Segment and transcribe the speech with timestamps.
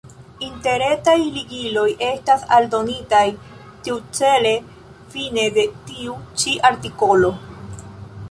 [0.45, 3.21] Interretaj ligiloj estas aldonitaj
[3.87, 4.53] tiucele
[5.17, 7.31] fine de tiu ĉi artikolo.